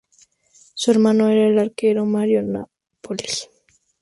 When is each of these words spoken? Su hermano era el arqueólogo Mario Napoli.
Su 0.73 0.89
hermano 0.89 1.29
era 1.29 1.45
el 1.45 1.59
arqueólogo 1.59 2.07
Mario 2.07 2.41
Napoli. 2.41 3.23